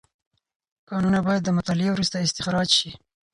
کانونه 0.89 1.19
باید 1.27 1.41
د 1.45 1.49
مطالعې 1.57 1.89
وروسته 1.93 2.23
استخراج 2.25 2.69
شي. 2.79 2.91